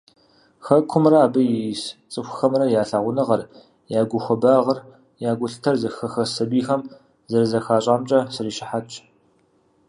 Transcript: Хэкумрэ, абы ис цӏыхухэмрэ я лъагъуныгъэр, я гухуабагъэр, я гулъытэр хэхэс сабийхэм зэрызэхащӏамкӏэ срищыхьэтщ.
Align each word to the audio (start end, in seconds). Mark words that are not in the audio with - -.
Хэкумрэ, 0.65 1.17
абы 1.25 1.41
ис 1.71 1.83
цӏыхухэмрэ 2.11 2.65
я 2.81 2.83
лъагъуныгъэр, 2.89 3.41
я 3.99 4.01
гухуабагъэр, 4.09 4.79
я 5.29 5.31
гулъытэр 5.39 5.75
хэхэс 5.97 6.29
сабийхэм 6.35 6.81
зэрызэхащӏамкӏэ 7.29 8.19
срищыхьэтщ. 8.33 8.95